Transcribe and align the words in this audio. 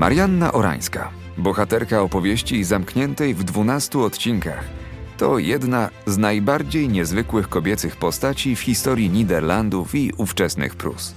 Marianna 0.00 0.52
Orańska, 0.52 1.10
bohaterka 1.38 2.02
opowieści 2.02 2.64
zamkniętej 2.64 3.34
w 3.34 3.44
12 3.44 3.98
odcinkach, 3.98 4.64
to 5.18 5.38
jedna 5.38 5.90
z 6.06 6.18
najbardziej 6.18 6.88
niezwykłych 6.88 7.48
kobiecych 7.48 7.96
postaci 7.96 8.56
w 8.56 8.60
historii 8.60 9.10
Niderlandów 9.10 9.94
i 9.94 10.12
ówczesnych 10.16 10.74
Prus. 10.74 11.14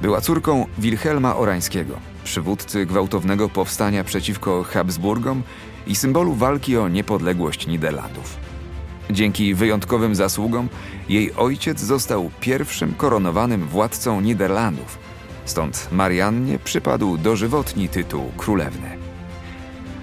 Była 0.00 0.20
córką 0.20 0.66
Wilhelma 0.78 1.36
Orańskiego, 1.36 1.96
przywódcy 2.24 2.86
gwałtownego 2.86 3.48
powstania 3.48 4.04
przeciwko 4.04 4.62
Habsburgom 4.62 5.42
i 5.86 5.94
symbolu 5.94 6.34
walki 6.34 6.76
o 6.76 6.88
niepodległość 6.88 7.66
Niderlandów. 7.66 8.36
Dzięki 9.10 9.54
wyjątkowym 9.54 10.14
zasługom 10.14 10.68
jej 11.08 11.34
ojciec 11.34 11.80
został 11.80 12.30
pierwszym 12.40 12.94
koronowanym 12.94 13.66
władcą 13.66 14.20
Niderlandów, 14.20 14.98
stąd 15.44 15.88
Mariannie 15.92 16.58
przypadł 16.58 17.18
dożywotni 17.18 17.88
tytuł 17.88 18.32
królewny. 18.36 18.90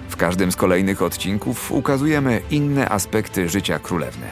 W 0.08 0.16
każdym 0.16 0.52
z 0.52 0.56
kolejnych 0.56 1.02
odcinków 1.02 1.72
ukazujemy 1.72 2.42
inne 2.50 2.88
aspekty 2.88 3.48
życia 3.48 3.78
królewny. 3.78 4.26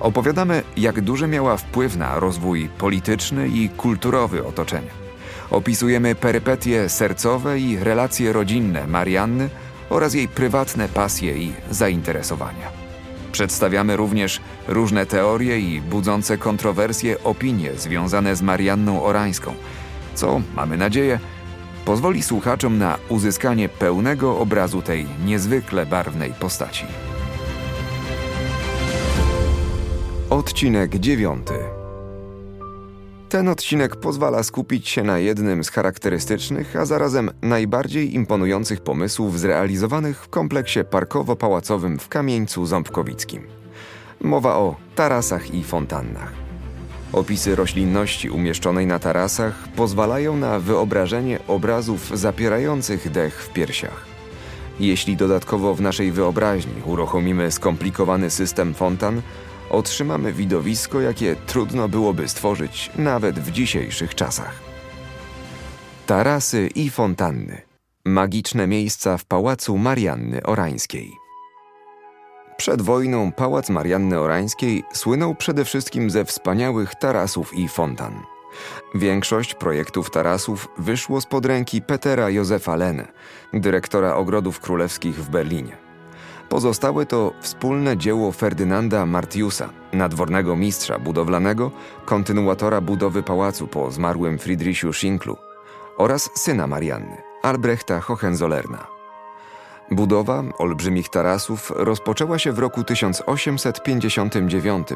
Opowiadamy, 0.00 0.62
jak 0.76 1.00
duży 1.00 1.26
miała 1.26 1.56
wpływ 1.56 1.96
na 1.96 2.20
rozwój 2.20 2.68
polityczny 2.78 3.48
i 3.48 3.68
kulturowy 3.68 4.46
otoczenia. 4.46 4.90
Opisujemy 5.50 6.14
perypetie 6.14 6.88
sercowe 6.88 7.60
i 7.60 7.78
relacje 7.78 8.32
rodzinne 8.32 8.86
Marianny 8.86 9.48
oraz 9.90 10.14
jej 10.14 10.28
prywatne 10.28 10.88
pasje 10.88 11.38
i 11.38 11.52
zainteresowania. 11.70 12.84
Przedstawiamy 13.32 13.96
również 13.96 14.40
różne 14.68 15.06
teorie 15.06 15.58
i 15.58 15.80
budzące 15.80 16.38
kontrowersje 16.38 17.24
opinie 17.24 17.70
związane 17.76 18.36
z 18.36 18.42
Marianną 18.42 19.02
Orańską, 19.02 19.54
co, 20.14 20.40
mamy 20.56 20.76
nadzieję, 20.76 21.18
pozwoli 21.84 22.22
słuchaczom 22.22 22.78
na 22.78 22.98
uzyskanie 23.08 23.68
pełnego 23.68 24.38
obrazu 24.38 24.82
tej 24.82 25.06
niezwykle 25.24 25.86
barwnej 25.86 26.32
postaci. 26.32 26.84
Odcinek 30.30 30.98
dziewiąty. 30.98 31.54
Ten 33.28 33.48
odcinek 33.48 33.96
pozwala 33.96 34.42
skupić 34.42 34.88
się 34.88 35.02
na 35.02 35.18
jednym 35.18 35.64
z 35.64 35.70
charakterystycznych, 35.70 36.76
a 36.76 36.84
zarazem 36.84 37.30
najbardziej 37.42 38.14
imponujących 38.14 38.80
pomysłów 38.80 39.40
zrealizowanych 39.40 40.24
w 40.24 40.28
kompleksie 40.28 40.80
parkowo-pałacowym 40.80 41.98
w 41.98 42.08
Kamieńcu 42.08 42.66
Ząbkowickim. 42.66 43.46
Mowa 44.20 44.56
o 44.56 44.76
tarasach 44.94 45.54
i 45.54 45.64
fontannach. 45.64 46.43
Opisy 47.14 47.56
roślinności 47.56 48.30
umieszczonej 48.30 48.86
na 48.86 48.98
tarasach 48.98 49.68
pozwalają 49.76 50.36
na 50.36 50.58
wyobrażenie 50.58 51.38
obrazów 51.48 52.18
zapierających 52.18 53.10
dech 53.10 53.42
w 53.42 53.52
piersiach. 53.52 54.06
Jeśli 54.80 55.16
dodatkowo 55.16 55.74
w 55.74 55.80
naszej 55.80 56.12
wyobraźni 56.12 56.82
uruchomimy 56.84 57.50
skomplikowany 57.50 58.30
system 58.30 58.74
fontan, 58.74 59.22
otrzymamy 59.70 60.32
widowisko, 60.32 61.00
jakie 61.00 61.36
trudno 61.46 61.88
byłoby 61.88 62.28
stworzyć 62.28 62.90
nawet 62.96 63.38
w 63.38 63.50
dzisiejszych 63.50 64.14
czasach. 64.14 64.60
Tarasy 66.06 66.68
i 66.74 66.90
fontanny. 66.90 67.62
Magiczne 68.04 68.66
miejsca 68.66 69.16
w 69.16 69.24
pałacu 69.24 69.78
Marianny 69.78 70.42
Orańskiej. 70.42 71.23
Przed 72.56 72.82
wojną 72.82 73.32
pałac 73.32 73.70
Marianny 73.70 74.20
Orańskiej 74.20 74.84
słynął 74.92 75.34
przede 75.34 75.64
wszystkim 75.64 76.10
ze 76.10 76.24
wspaniałych 76.24 76.94
tarasów 76.94 77.54
i 77.54 77.68
fontan. 77.68 78.22
Większość 78.94 79.54
projektów 79.54 80.10
tarasów 80.10 80.68
wyszło 80.78 81.20
spod 81.20 81.46
ręki 81.46 81.82
Petera 81.82 82.30
Józefa 82.30 82.76
Lene, 82.76 83.08
dyrektora 83.52 84.14
ogrodów 84.14 84.60
królewskich 84.60 85.16
w 85.16 85.30
Berlinie. 85.30 85.76
Pozostałe 86.48 87.06
to 87.06 87.32
wspólne 87.40 87.96
dzieło 87.96 88.32
Ferdynanda 88.32 89.06
Martiusa, 89.06 89.68
nadwornego 89.92 90.56
mistrza 90.56 90.98
budowlanego, 90.98 91.70
kontynuatora 92.04 92.80
budowy 92.80 93.22
pałacu 93.22 93.66
po 93.66 93.90
zmarłym 93.90 94.38
Friedrichu 94.38 94.92
Schinklu 94.92 95.36
oraz 95.98 96.30
syna 96.34 96.66
Marianny, 96.66 97.16
Albrechta 97.42 98.00
Hohenzollerna. 98.00 98.93
Budowa 99.90 100.42
olbrzymich 100.58 101.08
tarasów 101.08 101.72
rozpoczęła 101.76 102.38
się 102.38 102.52
w 102.52 102.58
roku 102.58 102.84
1859 102.84 104.88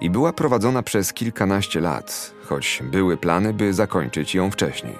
i 0.00 0.10
była 0.10 0.32
prowadzona 0.32 0.82
przez 0.82 1.12
kilkanaście 1.12 1.80
lat, 1.80 2.32
choć 2.44 2.82
były 2.82 3.16
plany, 3.16 3.54
by 3.54 3.74
zakończyć 3.74 4.34
ją 4.34 4.50
wcześniej. 4.50 4.98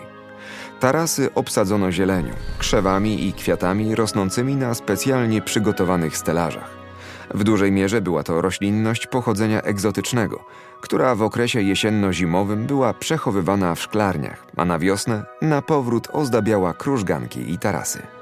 Tarasy 0.81 1.34
obsadzono 1.34 1.92
zielenią, 1.92 2.32
krzewami 2.59 3.28
i 3.28 3.32
kwiatami 3.32 3.94
rosnącymi 3.94 4.56
na 4.56 4.75
specjalnie 4.75 5.42
przygotowanych 5.42 6.16
stelażach. 6.16 6.71
W 7.34 7.44
dużej 7.44 7.72
mierze 7.72 8.00
była 8.00 8.22
to 8.22 8.41
roślinność 8.41 9.06
pochodzenia 9.06 9.62
egzotycznego, 9.62 10.44
która 10.81 11.15
w 11.15 11.22
okresie 11.22 11.60
jesienno-zimowym 11.60 12.66
była 12.66 12.94
przechowywana 12.94 13.75
w 13.75 13.81
szklarniach, 13.81 14.47
a 14.56 14.65
na 14.65 14.78
wiosnę 14.78 15.25
na 15.42 15.62
powrót 15.62 16.09
ozdabiała 16.12 16.75
krużganki 16.75 17.53
i 17.53 17.59
tarasy. 17.59 18.22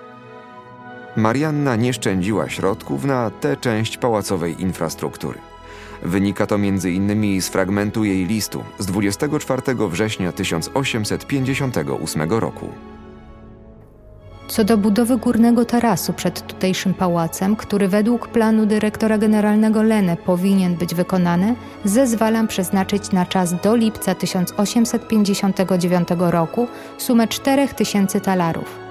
Marianna 1.17 1.77
nie 1.77 1.93
szczędziła 1.93 2.49
środków 2.49 3.05
na 3.05 3.31
tę 3.31 3.57
część 3.57 3.97
pałacowej 3.97 4.63
infrastruktury. 4.63 5.39
Wynika 6.03 6.47
to 6.47 6.55
m.in. 6.55 7.43
z 7.43 7.49
fragmentu 7.49 8.05
jej 8.05 8.27
listu 8.27 8.65
z 8.79 8.87
24 8.87 9.63
września 9.91 10.33
1858 10.33 12.31
roku. 12.31 12.69
Co 14.49 14.65
do 14.65 14.79
budowy 14.79 15.17
górnego 15.17 15.65
tarasu 15.65 16.13
przed 16.13 16.47
tutejszym 16.47 16.95
pałacem, 16.95 17.57
który 17.57 17.89
według 17.89 18.29
planu 18.29 18.67
dyrektora 18.67 19.19
generalnego 19.19 19.83
Lene 19.83 20.17
powinien 20.17 20.77
być 20.77 20.95
wykonany, 20.95 21.55
zezwalam 21.85 22.49
przeznaczyć 22.49 23.13
na 23.13 23.27
czas 23.27 23.55
do 23.63 23.77
lipca 23.77 24.15
1859 24.15 26.09
roku 26.19 26.69
sumę 26.99 27.29
4000 27.29 28.21
talarów. 28.21 28.90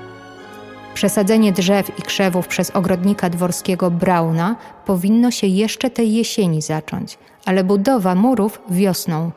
Przesadzenie 1.00 1.52
drzew 1.52 2.00
i 2.00 2.02
krzewów 2.02 2.48
przez 2.48 2.72
ogrodnika 2.72 3.30
dworskiego 3.30 3.92
Brauna 3.92 4.56
powinno 4.86 5.32
się 5.32 5.48
jeszcze 5.48 5.90
tej 5.90 6.14
jesieni 6.14 6.62
zacząć, 6.62 7.18
ale 7.46 7.64
budowa 7.64 8.16
murów 8.16 8.62
wiosną. 8.70 9.32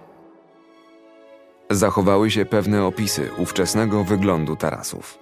Zachowały 1.70 2.30
się 2.30 2.44
pewne 2.44 2.84
opisy 2.84 3.30
ówczesnego 3.38 4.04
wyglądu 4.04 4.56
tarasów. 4.56 5.18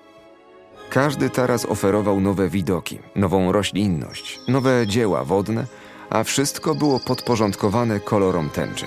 Każdy 0.91 1.31
taras 1.31 1.67
oferował 1.67 2.21
nowe 2.21 2.49
widoki, 2.49 2.99
nową 3.17 3.53
roślinność, 3.53 4.41
nowe 4.49 4.87
dzieła 4.87 5.25
wodne, 5.25 5.65
a 6.11 6.25
wszystko 6.25 6.75
było 6.75 7.01
podporządkowane 7.01 8.01
kolorom 8.01 8.51
tęczy. 8.51 8.87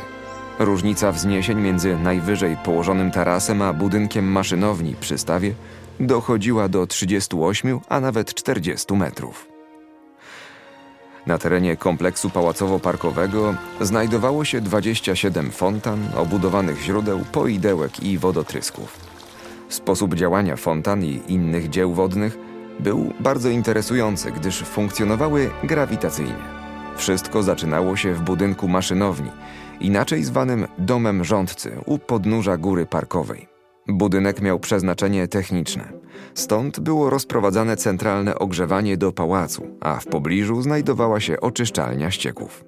Różnica 0.60 1.12
wzniesień 1.12 1.62
między 1.62 1.98
najwyżej 1.98 2.58
położonym 2.58 3.12
tarasem 3.12 3.62
a 3.62 3.74
budynkiem 3.74 4.26
maszynowni 4.26 4.96
przy 5.00 5.18
stawie 5.18 5.54
dochodziła 6.00 6.70
do 6.70 6.88
38, 6.88 7.80
a 7.90 8.00
nawet 8.00 8.34
40 8.34 8.94
metrów. 8.94 9.48
Na 11.28 11.38
terenie 11.38 11.78
kompleksu 11.78 12.30
pałacowo-parkowego 12.30 13.56
znajdowało 13.82 14.46
się 14.46 14.62
27 14.62 15.52
fontan, 15.52 16.08
obudowanych 16.16 16.82
źródeł, 16.82 17.20
poidełek 17.32 18.04
i 18.04 18.18
wodotrysków. 18.18 18.98
Sposób 19.70 20.16
działania 20.16 20.56
fontan 20.56 21.04
i 21.04 21.22
innych 21.28 21.70
dzieł 21.70 21.94
wodnych 21.94 22.38
był 22.80 23.14
bardzo 23.20 23.50
interesujący, 23.50 24.32
gdyż 24.32 24.60
funkcjonowały 24.60 25.50
grawitacyjnie. 25.64 26.64
Wszystko 26.98 27.44
zaczynało 27.44 27.96
się 27.98 28.14
w 28.14 28.22
budynku 28.22 28.68
maszynowni, 28.68 29.32
inaczej 29.80 30.24
zwanym 30.24 30.68
domem 30.78 31.24
rządcy 31.24 31.72
u 31.86 32.00
podnóża 32.00 32.58
góry 32.58 32.86
parkowej. 32.86 33.53
Budynek 33.88 34.42
miał 34.42 34.60
przeznaczenie 34.60 35.28
techniczne. 35.28 35.94
Stąd 36.34 36.80
było 36.80 37.10
rozprowadzane 37.10 37.78
centralne 37.78 38.40
ogrzewanie 38.40 38.98
do 38.98 39.12
pałacu, 39.12 39.68
a 39.82 40.00
w 40.00 40.06
pobliżu 40.06 40.62
znajdowała 40.62 41.20
się 41.20 41.40
oczyszczalnia 41.40 42.12
ścieków. 42.12 42.66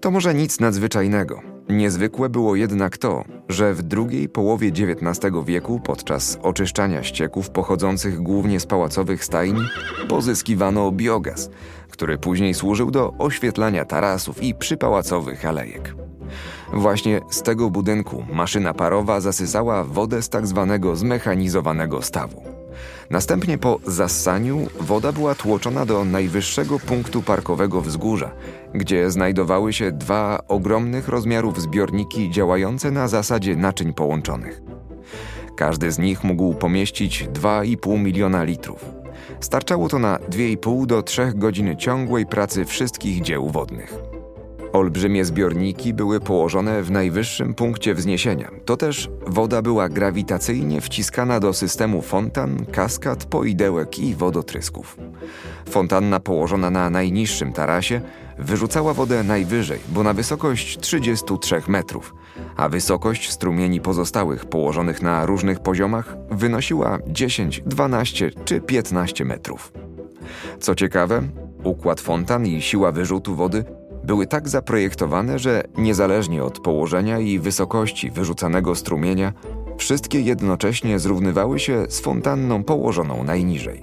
To 0.00 0.10
może 0.10 0.34
nic 0.34 0.60
nadzwyczajnego. 0.60 1.40
Niezwykłe 1.68 2.28
było 2.28 2.56
jednak 2.56 2.98
to, 2.98 3.24
że 3.48 3.74
w 3.74 3.82
drugiej 3.82 4.28
połowie 4.28 4.68
XIX 4.68 5.34
wieku 5.44 5.80
podczas 5.80 6.38
oczyszczania 6.42 7.02
ścieków 7.02 7.50
pochodzących 7.50 8.22
głównie 8.22 8.60
z 8.60 8.66
pałacowych 8.66 9.24
stajni 9.24 9.62
pozyskiwano 10.08 10.92
biogaz, 10.92 11.50
który 11.90 12.18
później 12.18 12.54
służył 12.54 12.90
do 12.90 13.12
oświetlania 13.18 13.84
tarasów 13.84 14.42
i 14.42 14.54
przypałacowych 14.54 15.46
alejek. 15.46 15.94
Właśnie 16.72 17.20
z 17.30 17.42
tego 17.42 17.70
budynku 17.70 18.24
maszyna 18.32 18.74
parowa 18.74 19.20
zasysała 19.20 19.84
wodę 19.84 20.22
z 20.22 20.28
tak 20.28 20.46
zwanego 20.46 20.96
zmechanizowanego 20.96 22.02
stawu. 22.02 22.42
Następnie 23.10 23.58
po 23.58 23.80
zassaniu 23.86 24.66
woda 24.80 25.12
była 25.12 25.34
tłoczona 25.34 25.86
do 25.86 26.04
najwyższego 26.04 26.78
punktu 26.78 27.22
parkowego 27.22 27.80
wzgórza, 27.80 28.30
gdzie 28.74 29.10
znajdowały 29.10 29.72
się 29.72 29.92
dwa 29.92 30.42
ogromnych 30.48 31.08
rozmiarów 31.08 31.62
zbiorniki 31.62 32.30
działające 32.30 32.90
na 32.90 33.08
zasadzie 33.08 33.56
naczyń 33.56 33.94
połączonych. 33.94 34.62
Każdy 35.56 35.92
z 35.92 35.98
nich 35.98 36.24
mógł 36.24 36.54
pomieścić 36.54 37.28
2,5 37.28 37.98
miliona 37.98 38.44
litrów. 38.44 38.84
Starczało 39.40 39.88
to 39.88 39.98
na 39.98 40.16
2,5 40.16 40.86
do 40.86 41.02
3 41.02 41.32
godziny 41.34 41.76
ciągłej 41.76 42.26
pracy 42.26 42.64
wszystkich 42.64 43.22
dzieł 43.22 43.50
wodnych. 43.50 44.15
Olbrzymie 44.76 45.24
zbiorniki 45.24 45.94
były 45.94 46.20
położone 46.20 46.82
w 46.82 46.90
najwyższym 46.90 47.54
punkcie 47.54 47.94
wzniesienia. 47.94 48.50
To 48.64 48.76
też 48.76 49.10
woda 49.26 49.62
była 49.62 49.88
grawitacyjnie 49.88 50.80
wciskana 50.80 51.40
do 51.40 51.52
systemu 51.52 52.02
fontan, 52.02 52.66
kaskad, 52.72 53.24
poidełek 53.24 53.98
i 53.98 54.14
wodotrysków. 54.14 54.96
Fontanna 55.68 56.20
położona 56.20 56.70
na 56.70 56.90
najniższym 56.90 57.52
tarasie 57.52 58.00
wyrzucała 58.38 58.94
wodę 58.94 59.24
najwyżej, 59.24 59.78
bo 59.88 60.02
na 60.02 60.12
wysokość 60.12 60.78
33 60.78 61.62
metrów, 61.68 62.14
a 62.56 62.68
wysokość 62.68 63.30
strumieni 63.30 63.80
pozostałych 63.80 64.44
położonych 64.44 65.02
na 65.02 65.26
różnych 65.26 65.60
poziomach 65.60 66.16
wynosiła 66.30 66.98
10, 67.06 67.62
12 67.66 68.30
czy 68.44 68.60
15 68.60 69.24
metrów. 69.24 69.72
Co 70.60 70.74
ciekawe, 70.74 71.22
układ 71.64 72.00
fontan 72.00 72.46
i 72.46 72.62
siła 72.62 72.92
wyrzutu 72.92 73.34
wody 73.34 73.64
były 74.06 74.26
tak 74.26 74.48
zaprojektowane, 74.48 75.38
że 75.38 75.62
niezależnie 75.78 76.44
od 76.44 76.58
położenia 76.58 77.18
i 77.18 77.38
wysokości 77.38 78.10
wyrzucanego 78.10 78.74
strumienia, 78.74 79.32
wszystkie 79.78 80.20
jednocześnie 80.20 80.98
zrównywały 80.98 81.58
się 81.58 81.86
z 81.88 82.00
fontanną 82.00 82.64
położoną 82.64 83.24
najniżej. 83.24 83.80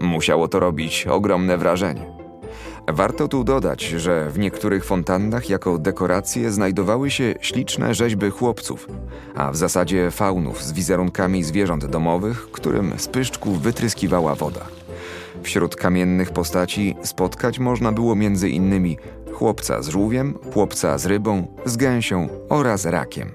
Musiało 0.00 0.48
to 0.48 0.60
robić 0.60 1.06
ogromne 1.06 1.58
wrażenie. 1.58 2.16
Warto 2.88 3.28
tu 3.28 3.44
dodać, 3.44 3.84
że 3.84 4.30
w 4.30 4.38
niektórych 4.38 4.84
fontannach 4.84 5.50
jako 5.50 5.78
dekoracje 5.78 6.52
znajdowały 6.52 7.10
się 7.10 7.34
śliczne 7.40 7.94
rzeźby 7.94 8.30
chłopców, 8.30 8.88
a 9.34 9.52
w 9.52 9.56
zasadzie 9.56 10.10
faunów 10.10 10.62
z 10.62 10.72
wizerunkami 10.72 11.44
zwierząt 11.44 11.86
domowych, 11.86 12.50
którym 12.50 12.92
z 12.96 13.08
pyszczków 13.08 13.62
wytryskiwała 13.62 14.34
woda. 14.34 14.60
Wśród 15.42 15.76
kamiennych 15.76 16.30
postaci 16.30 16.96
spotkać 17.02 17.58
można 17.58 17.92
było 17.92 18.14
między 18.14 18.48
innymi 18.48 18.98
chłopca 19.38 19.82
z 19.82 19.88
żółwiem, 19.88 20.34
chłopca 20.52 20.98
z 20.98 21.06
rybą, 21.06 21.46
z 21.64 21.76
gęsią 21.76 22.28
oraz 22.48 22.84
rakiem. 22.84 23.30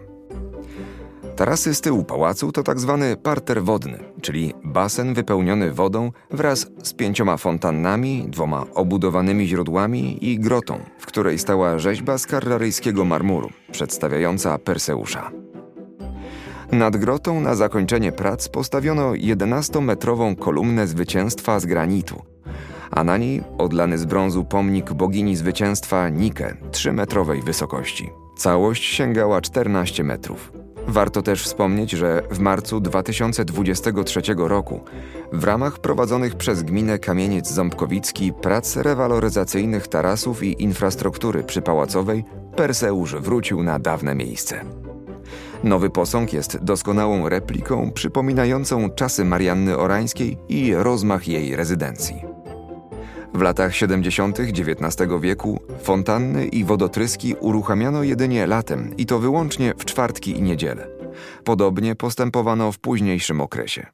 Tarasy 1.36 1.74
z 1.74 1.81
tyłu 1.81 2.03
pałacu 2.03 2.51
to 2.51 2.63
tak 2.63 2.80
zwany 2.80 3.18
parter 3.18 3.63
wodny, 3.63 4.00
czyli 4.21 4.53
basen 4.63 5.13
wypełniony 5.13 5.71
wodą 5.71 6.12
wraz 6.31 6.68
z 6.83 6.94
pięcioma 6.94 7.38
fontannami, 7.38 8.25
dwoma 8.30 8.65
obudowanymi 8.74 9.48
źródłami 9.48 10.30
i 10.30 10.39
grotą, 10.39 10.80
w 11.00 11.06
której 11.06 11.39
stała 11.39 11.80
rzeźba 11.80 12.18
z 12.18 12.25
karraryjskiego 12.25 13.06
marmuru, 13.06 13.50
przedstawiająca 13.71 14.57
Perseusza. 14.57 15.31
Nad 16.71 16.98
grotą 16.98 17.42
na 17.42 17.56
zakończenie 17.56 18.12
prac 18.12 18.50
postawiono 18.50 19.12
11-metrową 19.12 20.36
kolumnę 20.36 20.88
zwycięstwa 20.88 21.59
z 21.59 21.65
granitu, 21.65 22.21
a 22.91 23.03
na 23.03 23.17
niej 23.17 23.43
odlany 23.57 23.97
z 23.97 24.05
brązu 24.05 24.45
pomnik 24.45 24.93
bogini 24.93 25.35
zwycięstwa 25.35 26.09
Nike 26.09 26.55
3-metrowej 26.71 27.43
wysokości. 27.43 28.09
Całość 28.38 28.83
sięgała 28.83 29.41
14 29.41 30.03
metrów. 30.03 30.51
Warto 30.88 31.21
też 31.21 31.43
wspomnieć, 31.43 31.91
że 31.91 32.21
w 32.31 32.39
marcu 32.39 32.79
2023 32.79 34.21
roku 34.38 34.81
w 35.33 35.43
ramach 35.43 35.79
prowadzonych 35.79 36.35
przez 36.35 36.63
gminę 36.63 36.99
Kamieniec 36.99 37.51
Ząbkowicki 37.51 38.33
prac 38.33 38.77
rewaloryzacyjnych 38.77 39.88
tarasów 39.88 40.43
i 40.43 40.63
infrastruktury 40.63 41.43
przypałacowej 41.43 42.23
Perseusz 42.55 43.15
wrócił 43.15 43.63
na 43.63 43.79
dawne 43.79 44.15
miejsce. 44.15 44.65
Nowy 45.63 45.89
posąg 45.89 46.33
jest 46.33 46.63
doskonałą 46.63 47.29
repliką 47.29 47.91
przypominającą 47.91 48.89
czasy 48.89 49.25
Marianny 49.25 49.77
Orańskiej 49.77 50.38
i 50.49 50.73
rozmach 50.75 51.27
jej 51.27 51.55
rezydencji. 51.55 52.30
W 53.33 53.41
latach 53.41 53.75
70. 53.75 54.39
XIX 54.39 55.11
wieku 55.21 55.59
fontanny 55.83 56.45
i 56.45 56.63
wodotryski 56.63 57.35
uruchamiano 57.39 58.03
jedynie 58.03 58.47
latem 58.47 58.97
i 58.97 59.05
to 59.05 59.19
wyłącznie 59.19 59.73
w 59.77 59.85
czwartki 59.85 60.31
i 60.31 60.41
niedzielę. 60.41 60.87
Podobnie 61.43 61.95
postępowano 61.95 62.71
w 62.71 62.79
późniejszym 62.79 63.41
okresie. 63.41 63.85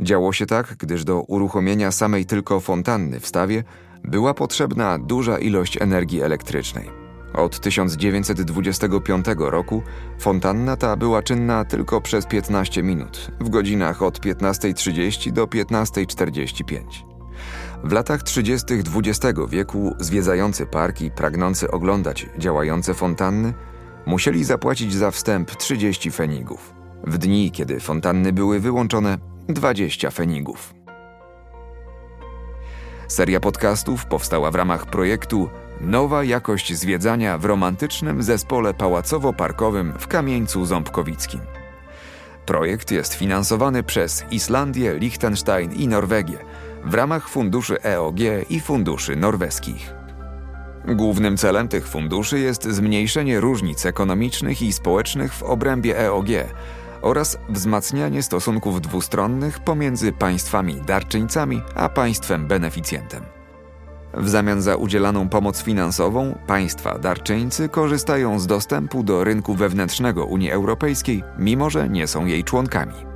Działo 0.00 0.32
się 0.32 0.46
tak, 0.46 0.74
gdyż 0.78 1.04
do 1.04 1.20
uruchomienia 1.20 1.92
samej 1.92 2.26
tylko 2.26 2.60
fontanny 2.60 3.20
w 3.20 3.26
stawie 3.26 3.64
była 4.04 4.34
potrzebna 4.34 4.98
duża 4.98 5.38
ilość 5.38 5.82
energii 5.82 6.22
elektrycznej. 6.22 6.90
Od 7.34 7.60
1925 7.60 9.26
roku 9.38 9.82
fontanna 10.18 10.76
ta 10.76 10.96
była 10.96 11.22
czynna 11.22 11.64
tylko 11.64 12.00
przez 12.00 12.26
15 12.26 12.82
minut, 12.82 13.30
w 13.40 13.48
godzinach 13.48 14.02
od 14.02 14.20
15.30 14.20 15.32
do 15.32 15.46
15.45. 15.46 17.14
W 17.84 17.92
latach 17.92 18.22
30. 18.22 18.66
XX 18.74 19.40
wieku 19.48 19.94
zwiedzający 19.98 20.66
parki, 20.66 21.10
pragnący 21.10 21.70
oglądać 21.70 22.26
działające 22.38 22.94
fontanny, 22.94 23.54
musieli 24.06 24.44
zapłacić 24.44 24.94
za 24.94 25.10
wstęp 25.10 25.50
30 25.56 26.10
fenigów. 26.10 26.74
W 27.06 27.18
dni, 27.18 27.50
kiedy 27.50 27.80
fontanny 27.80 28.32
były 28.32 28.60
wyłączone, 28.60 29.18
20 29.48 30.10
fenigów. 30.10 30.74
Seria 33.08 33.40
podcastów 33.40 34.06
powstała 34.06 34.50
w 34.50 34.54
ramach 34.54 34.86
projektu 34.86 35.48
Nowa 35.80 36.24
jakość 36.24 36.74
zwiedzania 36.74 37.38
w 37.38 37.44
romantycznym 37.44 38.22
zespole 38.22 38.74
pałacowo-parkowym 38.74 39.92
w 39.98 40.08
Kamieńcu 40.08 40.64
Ząbkowickim. 40.64 41.40
Projekt 42.46 42.90
jest 42.90 43.14
finansowany 43.14 43.82
przez 43.82 44.24
Islandię, 44.30 44.98
Liechtenstein 44.98 45.72
i 45.72 45.88
Norwegię 45.88 46.38
w 46.84 46.94
ramach 46.94 47.28
funduszy 47.28 47.82
EOG 47.82 48.18
i 48.50 48.60
funduszy 48.60 49.16
norweskich. 49.16 49.94
Głównym 50.88 51.36
celem 51.36 51.68
tych 51.68 51.88
funduszy 51.88 52.38
jest 52.38 52.64
zmniejszenie 52.64 53.40
różnic 53.40 53.86
ekonomicznych 53.86 54.62
i 54.62 54.72
społecznych 54.72 55.34
w 55.34 55.42
obrębie 55.42 56.00
EOG 56.00 56.28
oraz 57.02 57.38
wzmacnianie 57.48 58.22
stosunków 58.22 58.80
dwustronnych 58.80 59.58
pomiędzy 59.58 60.12
państwami 60.12 60.80
darczyńcami 60.86 61.62
a 61.74 61.88
państwem 61.88 62.46
beneficjentem. 62.46 63.22
W 64.14 64.28
zamian 64.28 64.62
za 64.62 64.76
udzielaną 64.76 65.28
pomoc 65.28 65.62
finansową 65.62 66.38
państwa 66.46 66.98
darczyńcy 66.98 67.68
korzystają 67.68 68.40
z 68.40 68.46
dostępu 68.46 69.02
do 69.02 69.24
rynku 69.24 69.54
wewnętrznego 69.54 70.24
Unii 70.24 70.50
Europejskiej, 70.50 71.22
mimo 71.38 71.70
że 71.70 71.88
nie 71.88 72.06
są 72.06 72.26
jej 72.26 72.44
członkami. 72.44 73.13